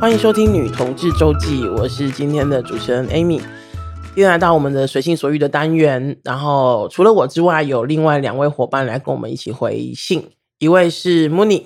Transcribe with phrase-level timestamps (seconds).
[0.00, 3.36] 欢迎收听《女同志周记》，我是今天的主持人 Amy。
[3.36, 10.30] 今天来到我们的随心所欲的单元，然后除了我之外，有另外两位伙伴来跟我们一起回信。
[10.58, 11.64] 一位是 Mooney，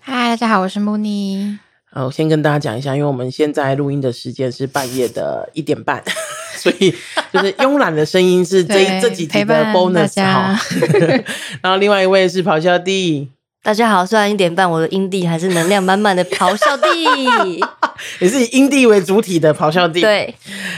[0.00, 1.58] 嗨，大家好，我是 Mooney。
[1.92, 6.02] 好，我先跟大家讲一下，因为我们现在录音的时间是半夜的一点半，
[6.58, 6.92] 所以
[7.32, 10.58] 就是慵懒的声音是这 这几集的 bonus 哈。
[11.62, 13.28] 然后另外一位是咆哮帝。
[13.62, 17.04] 大家好，虽然一点半，我的阴蒂还是能量满满的咆哮帝，
[18.18, 20.00] 也是以阴蒂为主体的咆哮帝。
[20.00, 20.34] 对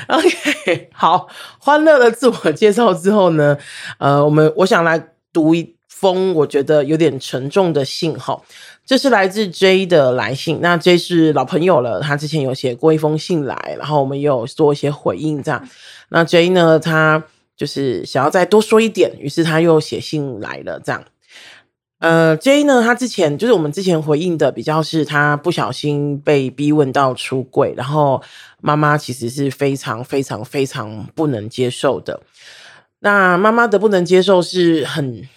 [0.08, 1.28] ，OK，好，
[1.60, 3.56] 欢乐的自我介绍之后呢，
[3.98, 5.00] 呃，我们我想来
[5.32, 8.42] 读一封我觉得有点沉重的信哈，
[8.84, 10.58] 这是来自 J 的来信。
[10.60, 15.68] 那 J 是老朋友了，他之前有写过一封信来，然后我们也有做一些回应这样。
[16.08, 17.22] 那 J 呢，他
[17.56, 21.04] 就是想要再多说一点，于是他又写信来了这样。
[22.02, 28.20] 呃，J 呢，他之前就是我们之前回应的比较是他不小心被逼问到出柜，然后
[28.60, 32.20] 妈妈其实是非常非常非常不能接受的。
[32.98, 35.28] 那妈妈的不能接受是很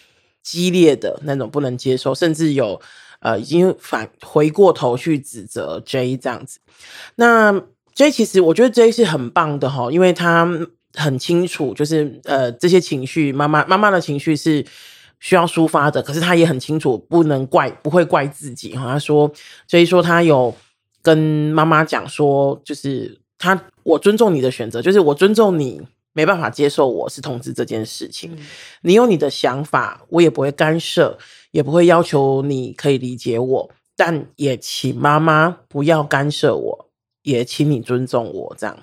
[0.42, 2.82] 激烈的那种不能接受，甚至有
[3.20, 6.58] 呃已经反回过头去指责 J 这样子。
[7.18, 7.62] 那
[7.94, 10.50] J 其实我觉得 J 是很棒的哈，因为他
[10.96, 14.66] 很清楚，就是呃这些情绪，妈妈妈妈的情绪是。
[15.20, 18.94] 需要抒发的，可是他也很清楚，不能怪，不会怪自己哈。
[18.94, 19.32] 他说，
[19.68, 20.54] 所以说他有
[21.02, 25.82] 跟妈妈讲说，就是他，我尊重你的选择，就是我尊重你
[26.14, 28.32] 没办法接受我是同志这件事情。
[28.36, 28.46] 嗯、
[28.82, 31.18] 你有你的想法，我也不会干涉，
[31.52, 36.90] 也不会要求你可以理解我，但也请妈妈不要干涉我，
[37.24, 38.78] 也请你尊重我，这样。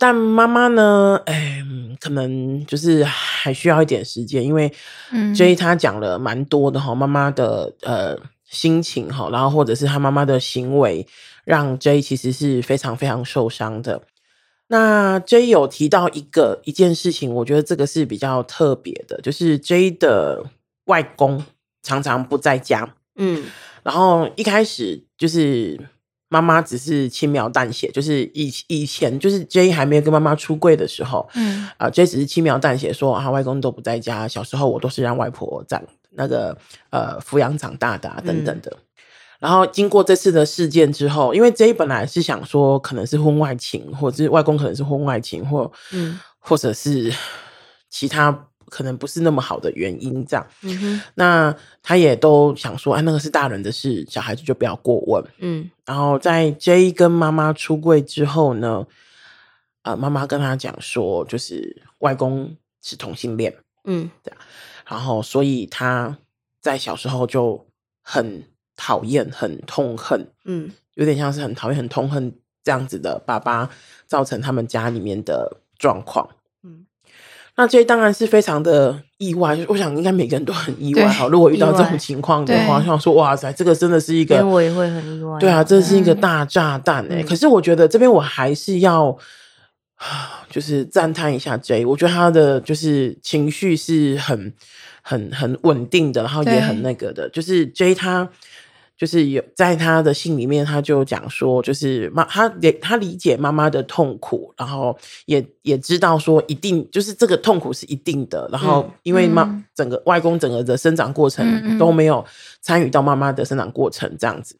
[0.00, 0.02] 嗯。
[0.02, 1.20] 但妈妈呢？
[1.26, 1.62] 哎，
[2.00, 4.72] 可能就是还需要一点时间，因为
[5.36, 11.06] J 他讲了蛮多的哈，妈妈的呃心情哈，然后或者是他妈妈的行为，
[11.44, 14.00] 让 J 其实是非常非常受伤的。
[14.68, 20.42] 那 J 有提到一个一件事情，我觉得这个是比较特别的，就是 J 的
[20.86, 21.44] 外公
[21.82, 23.44] 常常不在家，嗯，
[23.82, 25.78] 然后一开始就是。
[26.32, 35.82] 妈妈只是轻描淡写，就是以以前就是 J 还没有跟妈妈出柜的时候，嗯啊、呃、J 只是轻描淡写说啊，外公都不在家，小时候我都是让外婆长
[36.12, 36.56] 那个
[36.90, 38.70] 呃抚养长大的、啊、等等的。
[38.70, 39.02] 嗯、
[39.40, 47.12] 然后经过这次的事件之后，因为 J 本来是想说可能是婚外情，或者是外公可能是婚外情，或嗯或者是
[47.88, 48.46] 其他。
[48.70, 50.46] 可能不是那么好的原因，这样。
[50.62, 51.02] 嗯哼。
[51.16, 55.22] 那他也都想说，哎，那个是大人的事，小孩子就不要过问。
[55.40, 55.70] 嗯。
[55.84, 58.86] 然后在 J 跟妈妈出柜之后呢，
[59.82, 63.54] 呃，妈妈跟他讲说，就是外公是同性恋。
[63.84, 64.10] 嗯。
[64.22, 64.32] 对。
[64.86, 66.16] 然后，所以他
[66.60, 67.66] 在小时候就
[68.02, 68.44] 很
[68.76, 70.26] 讨厌、很痛恨。
[70.44, 70.70] 嗯。
[70.94, 72.32] 有点像是很讨厌、很痛恨
[72.62, 73.70] 这样子的爸爸，
[74.06, 76.28] 造成他们家里面的状况。
[77.60, 81.26] 那这当然是非常的意外，我想应该每个人都很意外哈。
[81.26, 85.38] 如果遇到这种情况的话，想说哇塞，这个真的是一个，我也会很意外。
[85.38, 87.22] 对啊，这是一个大炸弹哎、欸。
[87.22, 89.14] 嗯、可是我觉得这边我还是要，
[90.48, 94.54] 就是赞叹一下 J，我觉得他的就是情绪是很、
[95.02, 98.26] 很、很稳定的，然后也很那个的，就是 J 他。
[99.00, 104.94] 就是有在他的信里面，他就讲说，就是妈，他也他理解妈妈的痛苦，然后
[105.24, 108.46] 也也知道说，一定就是这个痛苦是一定的。
[108.52, 112.22] 然后因为妈整个外公整个的生长过程都没有
[112.60, 114.54] 参与到妈妈的生长过程这样子。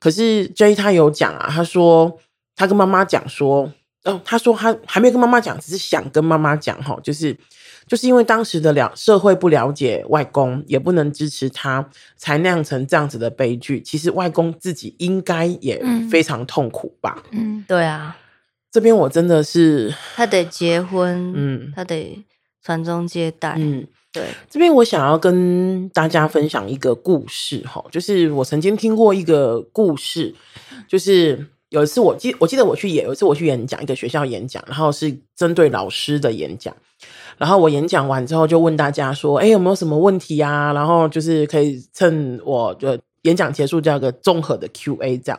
[0.00, 2.18] 可是 J 他有讲啊，他说
[2.56, 3.70] 他跟妈妈讲说，
[4.04, 7.36] 哦，他说他还没有跟妈妈讲，只是想跟妈妈讲哈，就是。
[7.88, 13.80] 就是因为当时的了社会不了解外公，也不能支持他，才酿成这样子的悲剧。
[13.80, 17.22] 其实外公自己应该也非常痛苦吧？
[17.32, 18.16] 嗯，对啊。
[18.70, 22.22] 这边我真的是他得结婚，嗯，他得
[22.62, 24.26] 传宗接代，嗯，对。
[24.50, 30.34] 这边我想要跟大家分享一个故事哈，就是我曾经听过一个故事，
[30.86, 36.74] 就是有一次我记我记得我去演，有一次我去演讲，一个学校演讲，然后是针对老师的演讲。
[37.36, 45.38] 然后我演讲完之后，就问大家说：“哎，有没有什么问题啊？”然后就是可以趁我就演讲结束，这个综合的 Q&A 这样。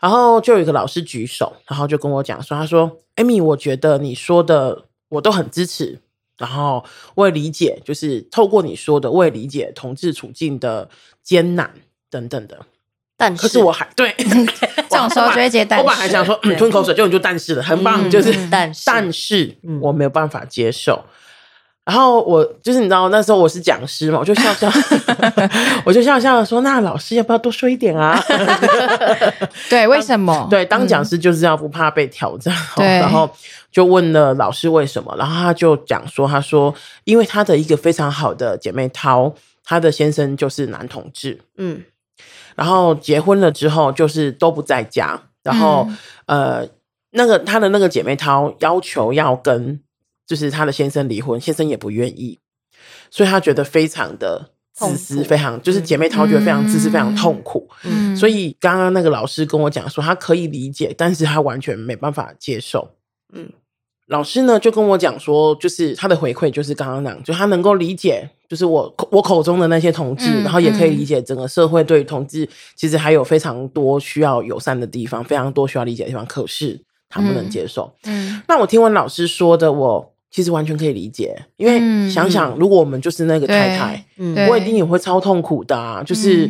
[0.00, 5.98] 然后就有一个老师举手，然后就跟我讲说：“他说，Amy，我觉得你说的我都很支持，
[6.36, 6.84] 然后
[7.16, 10.88] 我也理解，就是透过你说的，我也理解同志处境的
[11.24, 11.74] 艰难
[12.08, 12.64] 等等的。
[13.16, 14.14] 但是可是我还对。”
[14.98, 21.04] 这种时候就会接，但是我本来还想说，嗯，吞口水，就你就但是了，很棒，就是但是，但是我没有办法接受。
[21.84, 24.70] 然后我就是你知道那时候我是讲师嘛，我就笑笑，
[25.86, 28.22] 我就笑笑的说：“那老师要不要多说一点啊？”
[29.70, 30.46] 对，为什么？
[30.50, 32.54] 对，当讲师就是要不怕被挑战。
[32.76, 33.30] 然后
[33.72, 36.74] 就问了老师为什么，然后他就讲说：“他说
[37.04, 39.32] 因为他的一个非常好的姐妹淘，
[39.64, 41.82] 她的先生就是男同志，嗯，
[42.58, 45.88] 然后结婚了之后就是都不在家，然后、
[46.26, 46.68] 嗯、呃。”
[47.12, 49.80] 那个她的那个姐妹淘要求要跟
[50.26, 52.38] 就是她的先生离婚，先生也不愿意，
[53.10, 57.66] 所以她觉得非常的自私，非常就是姐妹淘觉得非常自私，非常痛苦。
[57.84, 62.90] 嗯，所以刚刚那个老师跟我讲说，他可以理解，但是他完全没办法接受。
[63.32, 63.50] 嗯，
[64.08, 76.80] 老师呢就跟我讲说，就是他的回馈就是刚刚那样，就他能够理解，就是我我口中的那些同志，嗯，然后也可以理解整个社会对同志其实还有非常多需要友善的地方，非常多需要理解的地方，可是。
[77.10, 77.90] 他不能接受。
[78.04, 81.34] 嗯，嗯，那我听完老师说的，我其实完全可以理解。
[81.56, 86.02] 因为想想，如果我们就是那个太太，嗯，我一定也会超痛苦的啊。
[86.02, 86.46] 就是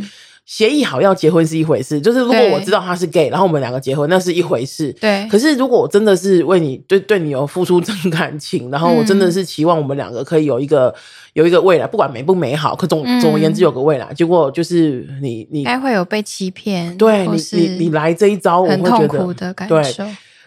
[0.48, 4.90] 协议好要结婚是一回事，就是如果我知道他是 gay，然后我们两个结婚，那是一回事。
[4.94, 5.28] 对。
[5.30, 10.94] 可是如果我真的是为你对对你有付出真感情，然后我真的是期望我们两个可以有一个
[11.34, 14.10] 有一个未来，不管美不美好，可总总而言之有个未来。
[14.14, 20.02] 结果就是你你该会有被欺骗，对你你你来这一招，我会觉得很痛苦的感受。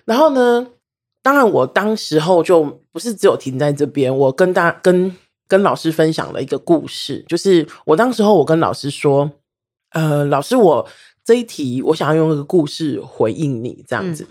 [0.05, 0.65] 然后呢，
[1.21, 4.17] 当然，我当时候就不是只有停在这边。
[4.17, 5.15] 我跟大跟
[5.47, 9.29] 跟老师分享了一个故事，就是我当时候我跟老师说，
[9.91, 10.87] 呃，老师，我
[11.23, 14.27] 这一题我想要用一个故事回应你，这样子。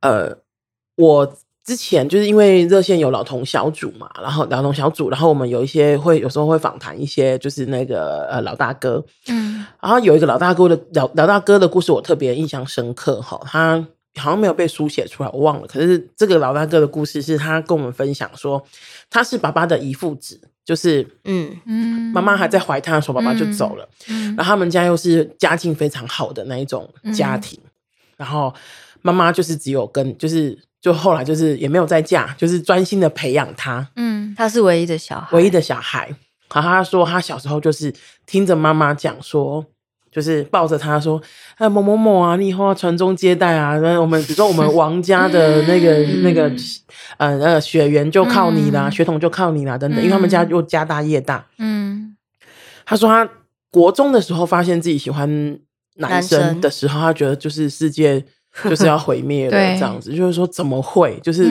[0.00, 0.38] 嗯、呃，
[0.96, 13.86] 我之前就是因为热线有老同小组嘛，然后老同小组，然后我们有一些会有时候会访谈一些，就是那个呃老大哥，嗯，然后有一个老大哥的老老大哥的故事，我特别印象深刻哈，他。
[14.16, 15.66] 好像没有被书写出来，我忘了。
[15.66, 18.62] 可是这个老大哥的故事是他跟我们分享说，
[19.10, 23.88] 他是爸爸的遗腹子，就是嗯嗯，妈妈还在怀他的时候，爸爸就走了。
[24.08, 27.70] 嗯，然后他们家又是家境非常好的那一种家庭，嗯，
[28.16, 28.52] 然后
[29.02, 33.86] 妈妈就是只有跟，就是就后来就是也没有再嫁，就是专心的培养他。
[33.96, 36.14] 嗯，他是唯一的小孩，唯一的小孩。
[36.54, 37.92] 然后他说他小时候就是
[38.26, 39.66] 听着妈妈讲说。
[40.14, 41.20] 就是抱着他说
[41.58, 43.76] ：“哎，某某某啊，你以后要传宗接代啊！
[43.78, 46.42] 那我们比如说我们王家的 那个、嗯、那个
[47.16, 49.98] 呃呃血缘就靠你啦，嗯、血统就靠你啦，等等。
[49.98, 51.44] 因为他们家又家大业大。
[51.58, 52.14] 嗯，
[52.86, 53.28] 他说他
[53.72, 55.58] 国中的时候发现自己喜欢
[55.96, 58.24] 男生的时候，他觉得就是世界
[58.62, 60.14] 就是要毁灭了这样子。
[60.14, 61.18] 就是说怎么会？
[61.24, 61.50] 就是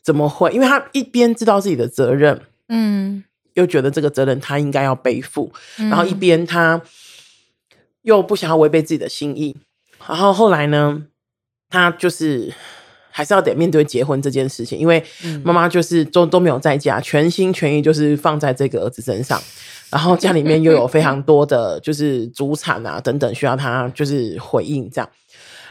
[0.00, 0.52] 怎么会？
[0.52, 3.24] 因为他一边知道自己的责任，嗯，
[3.54, 6.80] 又觉得这个责任他应该要背负，然后一边他。”
[8.08, 9.54] 又不想要违背自己的心意，
[10.08, 11.04] 然后后来呢，
[11.68, 12.50] 他就是
[13.10, 15.04] 还是要得面对结婚这件事情，因为
[15.44, 19.38] 妈妈就是都都没有在家，全心全意就是放在这个儿子身上，
[19.90, 25.10] 然后家里面又有非常多的就是祖产啊等等需要他就是回应这样。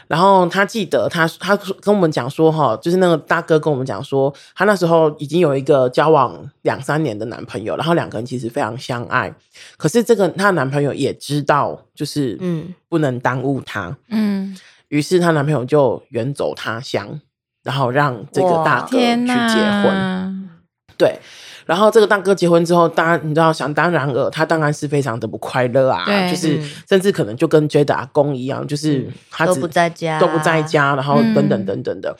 [0.08, 9.32] 然后他记得他他跟我们讲说哈，就是那个大哥跟我们讲说，他那时候已经有一个交往两三年的男朋友，然后两个人其实非常相爱。
[9.76, 14.56] 可是这个她男朋友也知道，就是嗯，不能耽误她，嗯，
[14.88, 17.20] 于是她男朋友就远走他乡，
[17.62, 20.48] 然后让这个大哥去结婚，
[20.96, 21.20] 对。
[21.68, 32.16] 然后这个大哥结婚之后，当然你知道，想当然尔，他当然是非常的不快乐啊，就是甚至可能就跟 J 的阿公一样，就是他都不在家，都不在家，然后等等等等的。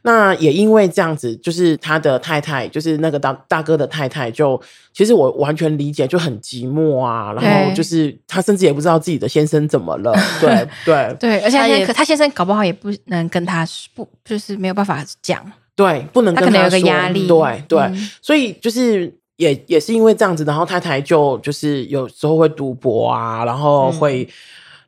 [0.00, 4.58] 那也因为这样子，就是他的太太，就是那个大大哥的太太，就
[4.94, 7.34] 其实我完全理解，就很寂寞啊。
[7.34, 15.44] 然后就是他甚至也不知道自己的先生怎么了， 对对对，而且他也他先生搞不好也不能跟他不，就是没有办法讲。
[15.76, 17.28] 对，不能跟他，他可能有个压力。
[17.28, 24.24] 对对、嗯，所以就是也也是因为这样子，然后太太就就是有时候会赌博啊，然后会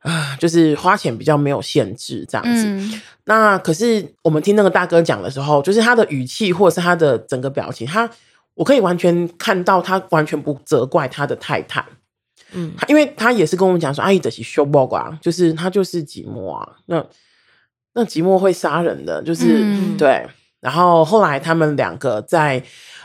[0.01, 2.65] 啊、嗯呃，就是花钱比较没有限制这样子。
[2.67, 8.09] 嗯、那可是我们听那个大哥讲的时候，就是他的语气或者是他的整个表情，他
[8.55, 11.85] 我可以完全看到他完全不责怪他的太太。
[12.53, 17.05] 嗯，因为他也是跟我们讲说，阿姨的是修波啊，就是他就是寂寞啊，那
[17.93, 20.27] 那寂寞会杀人的，就是、嗯、对。
[20.61, 22.63] 然后后来他们两个在，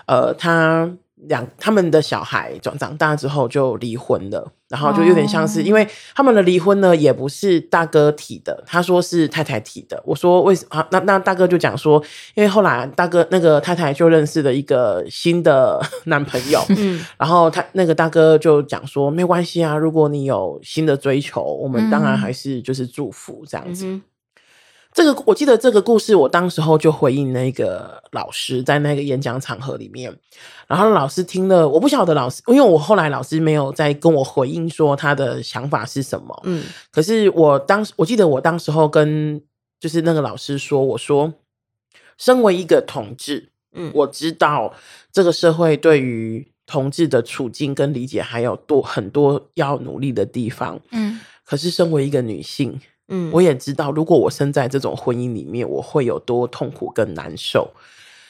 [0.08, 0.90] 呃，他
[1.28, 10.02] 两他们的小孩长长大之后就离婚了，然后就有点像是，因为他们的离婚呢也不是大哥提的，他说是太太提的。
[10.06, 10.86] 我说为什么？
[10.92, 12.04] 那那大哥就讲说，
[12.36, 23.86] 因为后来大哥那个太太就认识了一个新的 男朋友，嗯，然后他那个大哥就讲说没关系啊，如果你有新的追求，我们当然还是就是祝福这样子。
[23.86, 24.02] 嗯
[24.94, 30.16] 这个我记得这个故事，我当时候就回应那个老师，在那个演讲场合里面，
[30.68, 39.42] 然后老师听了，我不晓得老师，因为我后来老师没有再跟我回应说他的想法是什么，嗯，可是我当时我记得我当时候跟
[39.80, 41.34] 就是那个老师说，我说，
[42.18, 44.76] 身为一个同志，嗯，我知道
[45.12, 52.80] 这个社会对于同志的处境跟理解还有多很多要努力的地方，嗯，可是身为一个女性。
[53.16, 57.72] 嗯，我也知道，如果我生在这种婚姻里面，我会有多痛苦跟难受。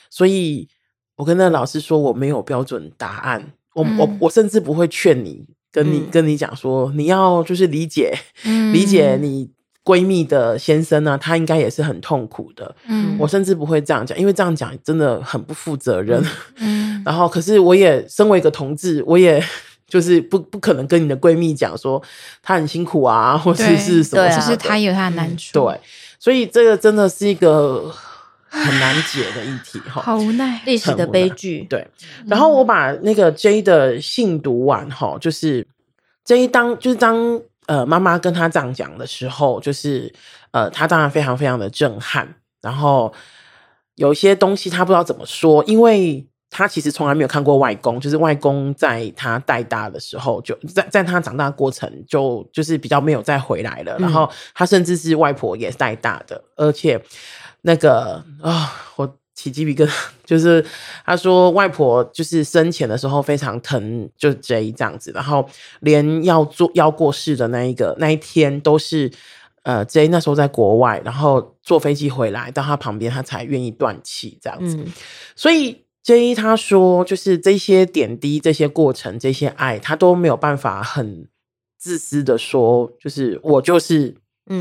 [0.10, 0.68] 所以，
[1.16, 3.54] 我跟那老师说，我没有标准答案。
[3.76, 8.14] 我、嗯、我我甚至不会劝你，跟你、嗯、跟你讲说，你要就是理解，
[8.44, 9.50] 嗯、理解你
[9.86, 12.76] 闺蜜的先生呢、啊，他应该也是很痛苦的。
[12.88, 16.22] 嗯，我甚至不会这样讲，因为这样讲真的很不负责任。
[17.06, 19.42] 然后，可是我也身为一个同志，我也。
[19.94, 22.02] 就是不不可能跟你的闺蜜讲说
[22.42, 25.54] 她很辛苦啊，或者是什么，其实她有她的难处。
[25.54, 25.80] 对，
[26.18, 27.94] 所以这个真的是一个
[28.50, 30.02] 很难解的议题哈。
[30.02, 31.68] 好无奈，历史的悲剧。
[31.70, 31.88] 对，
[32.26, 35.68] 然后我把那个 J 的信读完哈，就是
[36.26, 40.12] J 当就是当呃妈妈跟他这样讲的时候，就是
[40.50, 42.34] 呃他当然非常非常的震撼，
[42.64, 43.14] 然后
[43.94, 46.26] 有一些东西他不知道怎么说，因为。
[46.56, 53.96] 他其实从来没有看过外公，就是外公在他带大的时候，就在在他长大的过程就就是比较没有再回来了。
[53.98, 57.04] 嗯、然后他甚至是外婆也带大的，而且
[57.64, 59.92] 那个啊、哦，我起鸡皮疙瘩，
[60.24, 60.64] 就是
[61.04, 69.12] 他说外婆就是生前的时候非常疼，就 J 这样子，然后连要做要过世的那一个那一天都是
[69.64, 74.86] 呃 J 那时候在国外，然后坐飞机回来到他旁边，他才愿意断气这样子，嗯、
[75.36, 75.83] 所以。
[76.04, 81.28] J 他说，就是这些点滴、这些过程、这些爱，他都没有办法很
[81.78, 84.14] 自私的说，就是我就是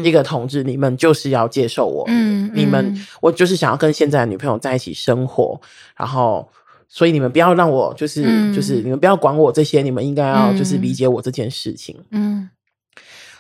[0.05, 5.61] 一个同志，嗯、你们就是要接受我，嗯，你们我就是想要跟现在的女朋友在一起生活，
[5.97, 6.49] 然后
[6.89, 12.37] 所以你们不要让我就是、嗯、就是你们不要管我这些，你们应该要就是理解我这件事情，嗯。
[12.37, 12.51] 嗯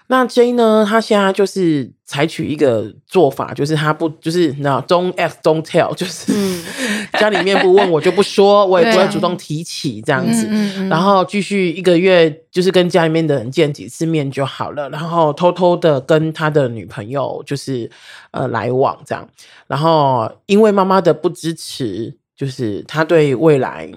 [0.09, 0.85] 那 J 呢？
[0.87, 6.52] 他现在就是采取一个做法，就是他不就是你知道，don't ask, don't tell，就是、嗯、
[7.23, 10.47] 家里面不问我就不说， 我也不会主动提起这样子。
[10.89, 17.89] 然后继续一个月，就是跟家里面的人见几次面就好了，然后偷偷的跟他的女朋友就是
[18.33, 19.29] 呃来往这样。
[19.69, 23.89] 然后因为妈妈的不支持，就是他对未来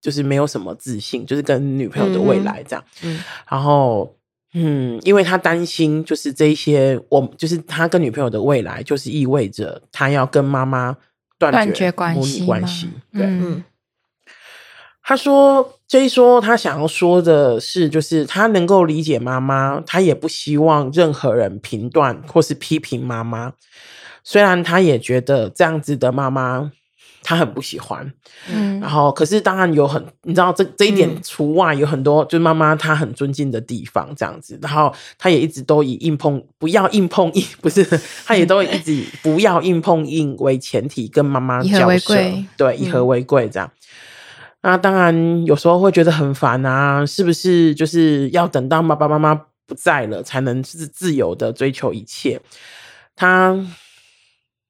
[0.00, 2.84] 就是没有什么自信，就是跟女朋友的未来这样。
[3.02, 3.18] 嗯，
[3.50, 4.12] 然后。
[4.58, 10.96] 嗯，因为他担心，就是这些，我就是他跟女朋友的未来，就是意味着他要跟妈妈
[11.38, 12.90] 断绝母女关系。
[13.12, 13.64] 对，嗯，
[15.02, 23.52] 他说，J 说他想要说的是，就是他能够理解妈妈，他也不希望任何人评断或是批评妈妈，
[24.24, 26.72] 虽然他也觉得这样子的妈妈。
[27.28, 28.08] 他很不喜欢，
[28.48, 37.84] 嗯，然后可是当然有很，你知道这这一点除外，有很多就是妈妈她很尊敬的地方这样子，然后她也一直都以硬碰不要硬碰硬， 不是，
[38.24, 42.14] 她也都一直不要硬碰硬为前提跟妈妈交涉，
[42.56, 43.68] 对，以和为贵这样。
[44.62, 49.34] 那当然有时候会觉得很烦啊，是不是就是要等到爸爸妈妈
[49.66, 52.40] 不在了才能自自由的追求一切？
[53.16, 53.58] 他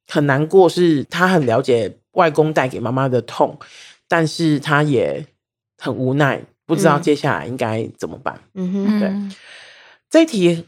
[0.07, 1.97] 很难过，是他很了解。
[2.13, 3.59] 外公带给妈妈的痛，
[4.07, 5.23] 但是他也
[5.77, 8.39] 很无奈，不知道接下来应该怎么办。
[8.55, 9.37] 嗯哼，对，
[10.09, 10.65] 这一题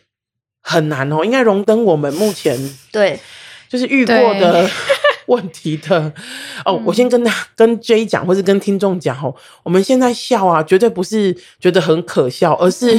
[0.61, 2.55] 很难哦，应该荣登我们目前
[2.93, 3.19] 对
[3.67, 4.69] 就是遇过的
[5.25, 6.13] 问题的。
[6.65, 12.95] 哦，我先跟他跟 J 讲，或是跟听众讲哦，我们现在笑啊，绝对不是觉得很可笑，而是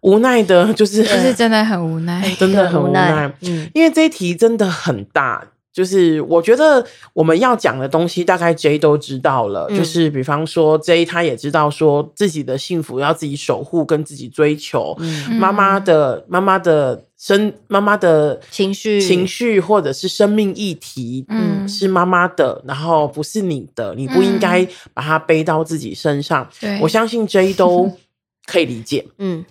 [0.00, 3.30] 无奈的，就是就是真的很无奈，真的很无奈。
[3.42, 5.46] 嗯，因为这一题真的很大。
[5.76, 9.66] 就是我觉得我们要讲的东西，大概 J 都知道了。
[9.68, 14.96] 嗯、就是比方说 J 他也知道说自己的幸福要自己守护跟自己追求。
[15.00, 26.48] 嗯、妈妈的妈妈的生妈妈的情绪情绪或者是生命议题，嗯，是妈妈的，然后不是你的，你不应该把它背到自己身上。
[26.58, 27.92] 对，我相信 J 都
[28.46, 29.06] 可以理解。
[29.18, 29.44] 嗯，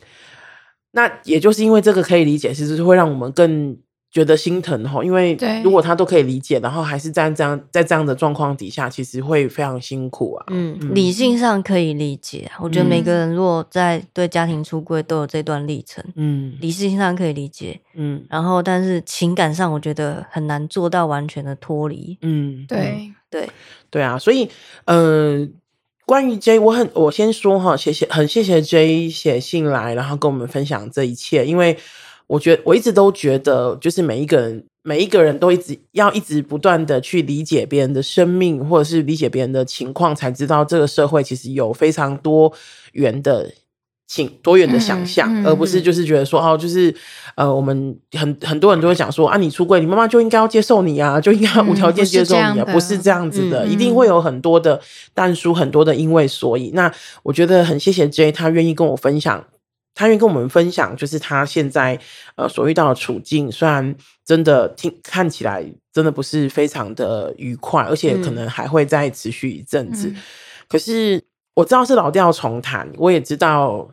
[0.93, 3.77] 那也就是因为这个可以理解，其实是会让我们更。
[4.15, 10.45] 觉得心疼哈，因为如果他都可以理解，然后还是在这样在这样的状况底下，其实会非常辛苦啊。
[10.51, 22.17] 嗯，理性上可以理解，我觉得每个人如果在对家庭出柜都有这段历程，嗯，理性上可以理解，嗯，然后但是情感上我觉得很难做到完全的脱离。
[22.21, 23.49] 嗯，对对
[23.89, 24.49] 对啊，所以
[24.85, 25.45] 呃，
[26.05, 31.77] 关于 J，我很我先说哈，谢谢很谢谢 J 写信来，然后跟我们分享这一切，因为。
[32.27, 42.51] 我觉得我一直都觉得，就是每一个人，每一个人都一直要一直不断的去理解别人的生命，或者是理解别人的情况，才知道这个社会其实有非常多
[42.93, 43.51] 元的。
[44.07, 46.93] 请多元的想象，嗯嗯、而不是就是觉得说哦，就是
[47.33, 54.79] 呃，我们很很多人都会讲说啊，你出柜，你妈妈就应该要接受你啊，就应该无条件接受你啊，不是这样子的，嗯、一定会有很多的
[55.15, 56.69] 但书，很多的因为所以。
[56.75, 59.43] 那我觉得很谢谢 J，他愿意跟我分享，
[59.95, 61.99] 他愿意跟我们分享，就是他现在
[62.35, 70.21] 呃所遇到的处境，虽然真的听看起来真的不是非常的愉快，而且可能还会再持续一阵子，嗯、
[70.69, 71.23] 可是
[71.55, 73.89] 我知道是老调重弹，我也知道。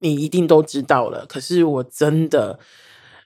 [0.00, 2.60] 你一定都知道了，可是我真的，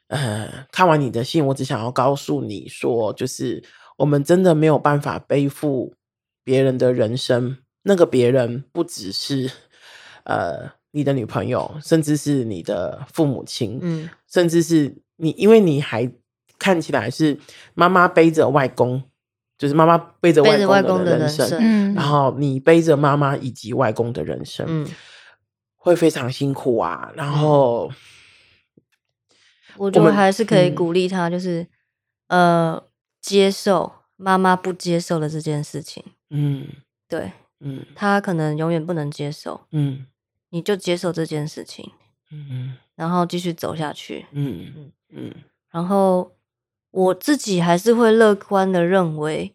[0.08, 3.62] 呃，看完你的信，我只想要告诉你说，就是
[3.98, 5.92] 我们真的没有办法背负
[6.42, 9.50] 别人的人生，那个别人不只是
[10.24, 16.10] 呃你的女朋友，甚至是你的父母亲，嗯，甚至是你，因为你还
[16.58, 17.38] 看起来是
[17.74, 19.02] 妈妈背着外公，
[19.58, 24.88] 就是妈妈背着外公的人生，人生嗯，然后你背着妈妈以及外公的人生，嗯。
[25.84, 27.90] 会非常辛苦啊，然后
[29.76, 31.66] 我觉得还是可以鼓励他，就是、
[32.28, 32.84] 嗯、呃，
[33.20, 36.00] 接受妈妈不接受的这件事情。
[36.30, 36.68] 嗯，
[37.08, 39.62] 对，嗯，他可能永远不能接受。
[39.72, 40.06] 嗯，
[40.52, 41.90] 你就接受这件事情。
[42.30, 44.24] 嗯，然后继续走下去。
[44.30, 45.34] 嗯嗯嗯，
[45.70, 46.30] 然后
[46.90, 49.54] 我自己还是会乐观的认为，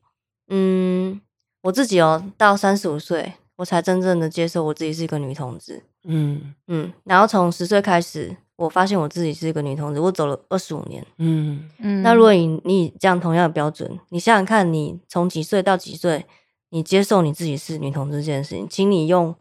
[0.50, 1.20] 嗯，
[1.62, 5.82] 我自己哦，到三十五岁，我才真正的接受我自己是一个女同志。
[6.04, 11.04] 嗯嗯，然后从十岁开始，我发现我自己是一个女同志，我走了二十五年。
[11.18, 16.26] 嗯嗯，那如果你你这样同样的标准，你想想看，你从几岁到几岁，
[16.70, 19.36] 你接受你自己是女同志这件事情，请你用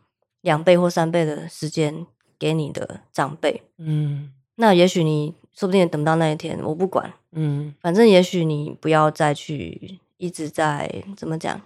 [0.46, 2.06] 两倍或三倍的时间
[2.38, 3.62] 给你的长辈。
[3.78, 7.12] 嗯，那也许你说不定也等不到那一天，我不管。
[7.32, 11.60] 嗯，反正也许你不要再去一直在怎么讲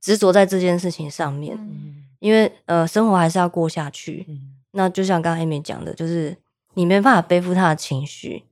[0.00, 1.56] 执着在这件事情上面。
[1.56, 2.02] 嗯。
[2.18, 4.24] 因为呃，生活还是要过下去。
[4.26, 6.34] 嗯、那就像刚刚 Amy 讲的，就是
[6.74, 8.42] 你没办法背负他的情绪，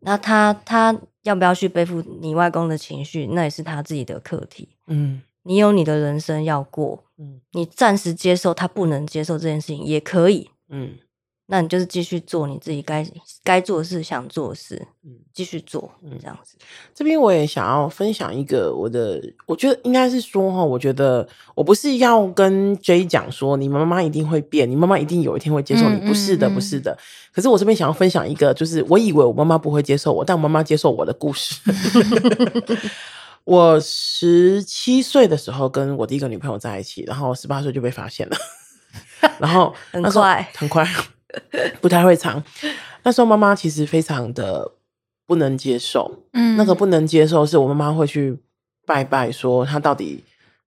[0.00, 4.70] 那他他要不要去背负你外公的情绪，那也是他自己的课题。
[4.86, 10.50] 嗯，你有你的人生要过，嗯，你暂时接受他不能接受这件事情也可以。
[10.68, 10.94] 嗯。
[11.46, 13.06] 那你就是继续做你自己该
[13.42, 16.56] 该做的事，想做的事，嗯，继续做，嗯，这样子。
[16.94, 26.96] 这边我也想要分享一个我的，我觉得应该是说哈，我觉得我不是要跟 J 讲说你妈妈一定会变，你妈妈一定有一天会接受你，不是的，不是的。
[27.30, 31.60] 可是我这边想要分享一个，就是我以为我妈妈不会接受我，但我妈妈接受我的故事。
[33.44, 38.36] 我十七岁的时候跟我第一个女朋友在一起，然后十八岁就被发现了，
[39.38, 40.86] 然后很快很快。
[41.80, 42.42] 不太会藏。
[43.02, 44.70] 那时候妈妈其实非常的
[45.26, 48.38] 不能接受，嗯，那个不能接受是我妈妈会去
[48.86, 50.22] 拜拜，说她到底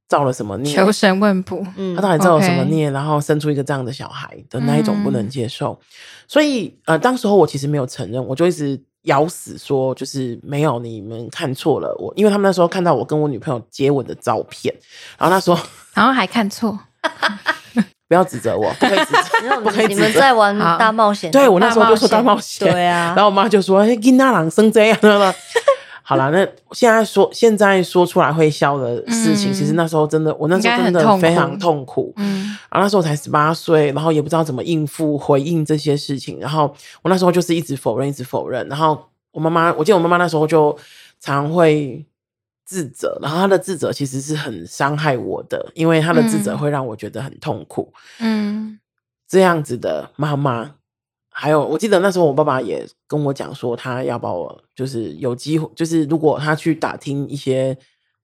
[0.10, 5.80] 造了什么孽，求神问卜，嗯，她到底造了什么孽，然后生出一个这样的小孩的那一种不能接受。
[6.28, 14.74] 所以呃，当时候我其实没有承认，我就一直咬死说就是没有，你们看错了我，因为他们那时候看到我跟我女朋友接吻的照片，
[15.18, 15.60] 然后他说，
[15.94, 16.80] 然后还看错。
[18.10, 19.96] 不要指责我，不可以指责 不可以指责。
[19.96, 23.08] 你们在玩大冒险，对，我那时候就说大冒险，对啊。
[23.08, 25.34] 然后我妈就说：“哎，金大郎生这样了。”
[26.08, 32.14] 好了，那现在说现在说出来会笑的事情，其实那时候真的，我那时候真的非常痛苦。
[32.16, 36.40] 嗯，然后那时候我才十八岁，然后也不知道怎么应付回应这些事情。
[36.40, 38.66] 然后我那时候就是一直否认，一直否认。
[38.70, 38.98] 然后
[39.32, 40.78] 我妈妈，我记得我妈妈那时候就
[41.20, 42.06] 常会。
[42.70, 47.94] 自责，然后她的自责其实是很伤害我的，因为她的自责会让我觉得很痛苦。
[48.20, 48.78] 嗯，
[49.26, 50.76] 这样子的妈妈，
[51.40, 57.78] 还有我记得那时候我爸爸也跟我讲说，他要把我就是有机会，就是如果他去打听一些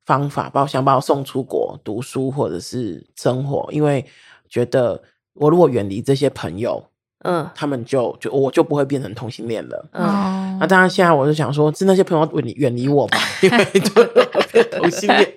[0.04, 4.04] 方法，把我想把我送出国读书或者是生活，因为
[4.50, 6.84] 觉得我如果远离这些朋友。
[7.24, 9.86] 嗯，他们就就我就不会变成同性恋了。
[9.92, 15.34] 嗯，那当然，现在我就想说，是那些朋友远离远离我吧， 因为就同性恋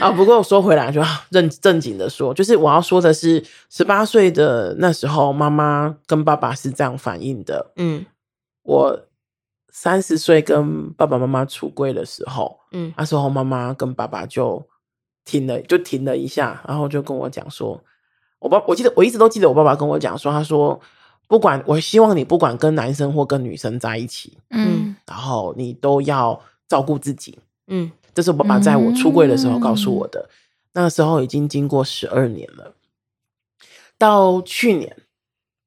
[0.00, 0.10] 啊。
[0.10, 7.72] 不过我说回来，就正正经的说，就是我要说的是，十八岁的那时候，妈妈跟爸爸是这样反应的。
[7.74, 8.06] 嗯，
[8.62, 9.00] 我
[9.72, 14.64] 三十岁跟爸爸妈妈出柜的时候，嗯，那时候妈妈跟爸爸就
[15.24, 17.82] 停了，就停了一下，然后就跟我讲说，
[18.38, 20.80] 我爸，我记得我一直都记得我爸爸跟我讲说，他说。
[21.28, 30.20] 不管，我希望你不管跟男生或跟女生在一起，嗯，然后你都要照顾自己，嗯，这是我爸爸在我出柜的时候告诉我的。
[30.20, 30.32] 嗯、
[30.74, 32.74] 那个时候已经经过十二年了，
[33.98, 34.96] 到去年，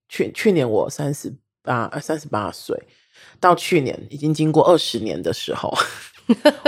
[0.07, 2.81] 去去年我三十八，三十八岁，
[3.39, 5.73] 到去年已经经过二十年的时候，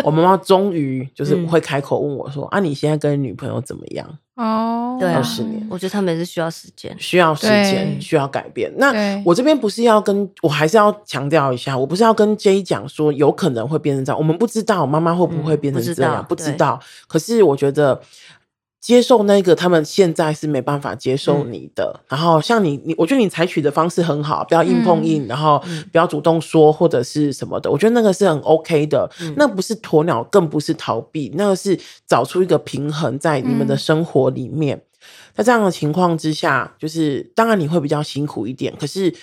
[0.03, 8.71] 我妈妈终于就是会开口问我说：“嗯、啊，你现在跟女朋友怎么样？”哦，对，二十年，我觉得他们也是需要时间，需要时间，需要改变。
[8.77, 16.51] 那我这边不是要跟，我还是要强调一下，我不是要跟 J 讲说有可能会变成这样，我们不知道妈妈会不会变成这样，嗯、不知道。
[16.51, 18.01] 不知道，可是我觉得。
[18.81, 21.93] 接受那个，他们现在是没办法接受你的。
[21.95, 27.69] 嗯、然后像你，你，我觉得你采取的方式很好，不要硬碰硬，嗯、然后不要主动说或者是什么的。
[27.69, 34.75] 我觉得那个是很 OK 的，嗯、那不是鸵鸟，更不是逃避，那个是找出一个平衡在你们的生活里面。
[34.77, 34.83] 嗯、
[35.35, 39.13] 在这样的情况之下，就是当然你会比较辛苦一点，可是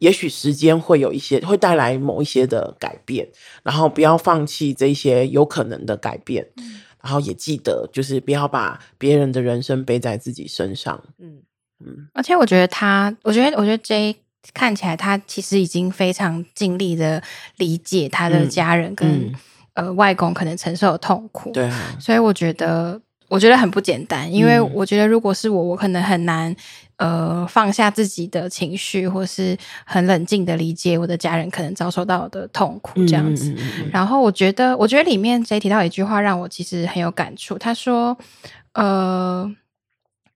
[0.00, 3.28] 也许时间会有一些会带来某一些的改变，
[3.62, 6.48] 然后不要放弃这些有可能的改变。
[6.56, 11.00] 嗯然后也记得，就是不要把别人的人生背在自己身上。
[11.20, 11.38] 嗯
[11.78, 14.16] 嗯，而且我觉得他，我觉得，我觉得 J
[14.52, 17.22] 看起来他其实已经非常尽力的
[17.58, 19.32] 理解他的家人跟、嗯
[19.74, 21.52] 嗯、呃外公可能承受的痛苦。
[21.52, 23.00] 对啊，所以我觉得。
[23.28, 26.54] 我觉得很不简单，因为我觉得如果是我，我可能很难
[26.98, 33.50] 呃放下自己的情绪，或是很冷静的理解我的家人可能遭受到的痛苦这样子。
[33.50, 37.58] 嗯嗯嗯嗯，然后我觉得，我觉得里面谁提到一句话让我其实很有感触。
[37.58, 38.16] 他说，
[38.72, 39.50] 呃，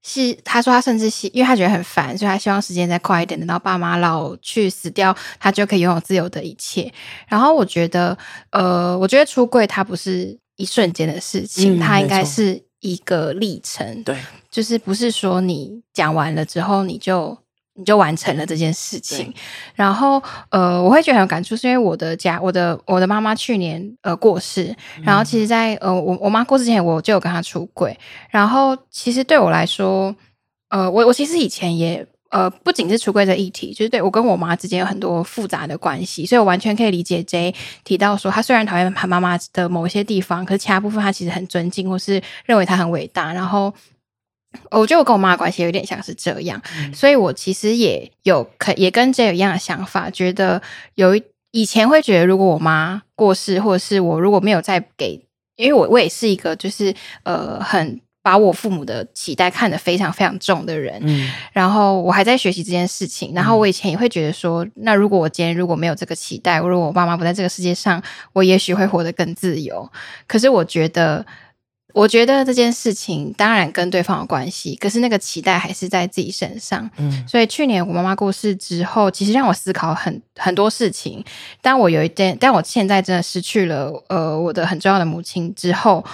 [0.02, 6.92] 是他说他甚至希，因为他觉得很烦，所以他希望时间再快一点，等到爸妈老去死掉，他就可以拥有自由的一切。
[7.26, 8.16] 然后我觉得，
[8.50, 12.62] 呃，我觉得出柜它不是一瞬间的事情，它、嗯、应该是。
[12.80, 14.16] 一个历程，对，
[14.50, 17.36] 就是不是说你讲完了之后你就
[17.74, 19.32] 你就完成了这件事情。
[19.74, 27.98] 然后，呃，我会觉得很有感触，是因为我的家，我的我的妈妈去年呃过世，然后其实在，在呃我我妈过世之前，我就有跟她出轨。
[28.30, 30.14] 然后，其实对我来说，
[30.68, 32.06] 呃，我我其实以前也。
[32.30, 43.32] 呃，不仅是出柜的议题，就是对我跟我妈之间有很多复杂的关系，所以我完全可以理解 J 提到说，他虽然讨厌他妈妈的某一些地方，可是其他部分他其实很尊敬，或是认为他很伟大。
[43.32, 43.74] 然后，
[44.70, 50.62] 我觉得我跟我妈的关系有点像是这样，嗯、所以我其实也有可也跟 J 有一样的想法，觉得
[50.94, 55.20] 有一以前会觉得，如果我妈过世，或者是我如果没有再给，
[55.56, 58.00] 因为我我也是一个就是呃很。
[58.22, 63.32] 把我父母的期待看得非常非常重的人，嗯，然后我还在学习这件事情。
[63.34, 68.02] 然后我以前也会觉得说，那如果我今天如果没有这个期待，如果我爸妈不在这个世界上，
[68.34, 69.90] 我也许会活得更自由。
[70.26, 71.24] 可是我觉得，
[71.94, 76.90] 我觉得这件事情当然跟对方有关系，可是那个期待还是在自己身上。
[76.98, 81.24] 嗯，所以去年我妈妈过世之后，其实让我思考很很多事情。
[81.62, 86.04] 当我有一点，但我现在真的失去了呃我的很重要的母亲之后。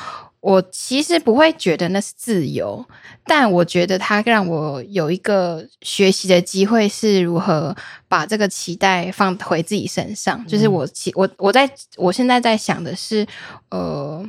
[0.40, 2.84] 我其实不会觉得那是自由，
[3.24, 7.76] 但我觉得它让我有一个学习的机会，是如何
[8.08, 10.40] 把这个期待放回自己身上。
[10.40, 13.26] 嗯、就是我，我我在我现在在想的是，
[13.70, 14.24] 呃。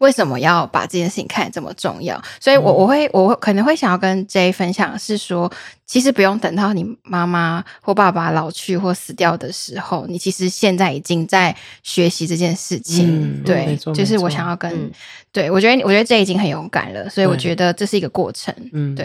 [0.00, 2.18] 为什么要把这件事情看得这么重要？
[2.40, 5.52] 所以我，我我会我可能会想要跟 J 分享是说，
[5.90, 13.08] 其实不用等到你妈妈或爸爸老去或死掉的时候，你其实现在已经在学习这件事情。
[13.08, 14.88] 嗯、对，就是我想要跟，嗯、
[15.32, 18.54] 对我觉得我觉得这已经很勇敢了，所以我觉得这是一个过程。
[18.72, 19.04] 嗯，对。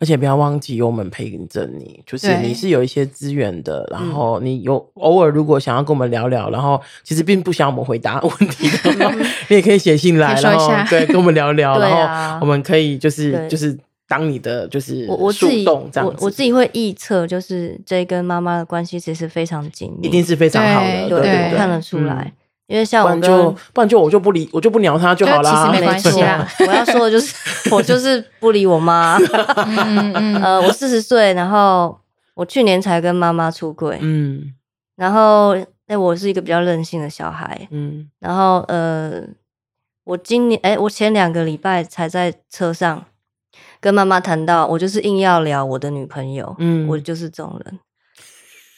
[0.00, 9.14] 而且不要忘记有我们陪着你，就是你是有一些资源的，然后你有偶尔如果想要跟我们聊聊，然后其实并不想我们回答问题的话，
[9.48, 22.32] 你也可以写信来，然后对跟我们聊聊， 啊、然后我们可以就是就是当你的就是我我自己我我自己会臆测，就是 J 跟妈妈的关系其实非常紧密，一定是非常好的，对，对对对看得出来。
[22.36, 26.48] 嗯因为像我就不然就我就不理我就不鸟他就好了，其实没关系啦。
[26.60, 27.34] 我要说的就是
[27.70, 29.18] 我就是不理我妈。
[30.42, 31.94] 呃，我四十岁，然后
[32.32, 33.98] 我去年才跟妈妈出柜。
[34.00, 34.54] 嗯，
[34.96, 35.54] 然后
[35.88, 37.68] 哎，我是一个比较任性的小孩。
[37.70, 39.20] 嗯，然后呃，
[40.04, 43.04] 我今年哎，我前两个礼拜才在车上
[43.84, 46.56] 跟妈妈谈到，我就是硬要聊我的女朋友。
[46.58, 47.78] 嗯，我就是这种人。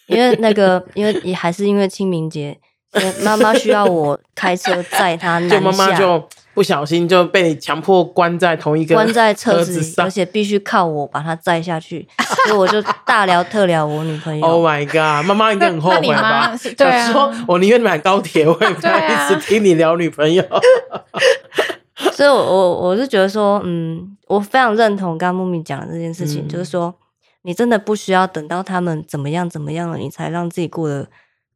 [0.08, 2.58] 因为那个， 因为也还是因为清明节。
[3.22, 12.08] 妈妈需要我开车载她 南下，就妈妈就不小心就被你强迫关在同一个关在车子里，而且必须靠我把她载下去，
[12.46, 14.44] 所以我就大聊特聊我女朋友。
[14.46, 15.24] Oh my god！
[15.24, 16.56] 妈妈应该很后悔吧？
[16.76, 20.42] 对啊，说我宁愿买高铁，我也不要一直听你聊女朋友。
[22.16, 26.94] 所以我，我我我是觉得说，嗯，我非常认同刚刚木米讲的这件事情，嗯、就是说，
[27.42, 31.06] 你真的不需要等到他们怎么样怎么样了，你才让自己过得。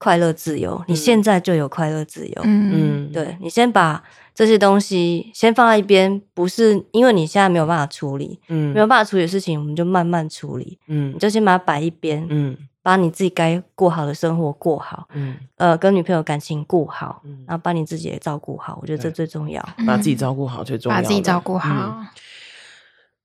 [0.02, 2.40] 快乐自由，你现在就有快乐自由。
[2.42, 4.02] 嗯，对，你先把
[4.34, 21.68] 这些东西先放在一边，不是因为你现在没有办法处理，嗯，没有办法处理的事情，我们就慢慢处理，嗯，你就先把它摆一边，嗯，把你自己该过好的生活过好，嗯，呃，跟女朋友感情过好，嗯，然后把你自己也照顾好，我觉得这最重要，把自己照顾好最重要，把自己照顾好。
[21.70, 22.06] 嗯、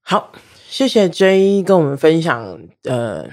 [0.02, 0.32] 好，
[0.68, 3.28] 谢谢 J 跟我们分享呃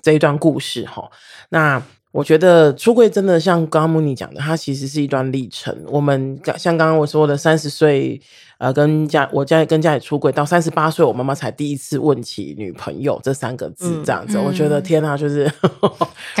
[0.00, 1.10] 这一段故事哈，
[1.50, 1.82] 那。
[2.10, 5.76] 我觉得出柜真的像刚刚木尼讲的，它其实是一段历程。
[5.86, 8.18] 我们像刚刚我说的，三十岁
[8.56, 14.38] 呃跟家我家跟家里出柜，到三十八岁，我妈妈才第一次问起女朋友这三个字，这样子。
[14.38, 15.50] 嗯、我觉得天啊，就是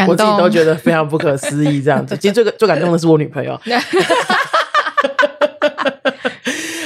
[0.06, 2.16] 我自己都觉得非常不可思议，这样子。
[2.18, 3.60] 其实最最感动的是我女朋友。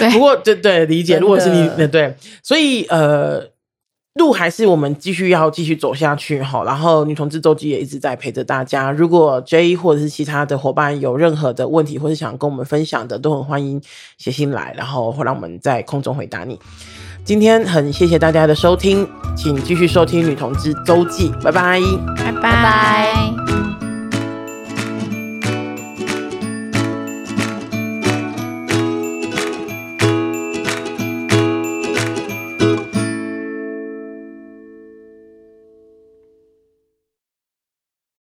[0.12, 3.51] 不过对对理解，如果是你对，所以呃。
[4.14, 8.92] 路还是我们继续要继续走下去哈，然后女同志周记也一直在陪着大家。
[8.92, 13.80] 如果 J 或者是其他的伙伴有任何的问题，或是想跟我们分享的，都很欢迎
[14.18, 16.58] 写信来，然后会让我们在空中回答你。
[17.24, 21.80] 今天很谢谢大家的收听，请继续收听女同志周记，拜拜，
[22.18, 23.71] 拜拜。